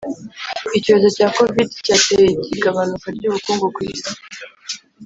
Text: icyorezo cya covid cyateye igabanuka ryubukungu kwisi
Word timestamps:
icyorezo 0.77 1.07
cya 1.17 1.27
covid 1.37 1.69
cyateye 1.85 2.29
igabanuka 2.55 3.07
ryubukungu 3.17 3.65
kwisi 3.75 4.11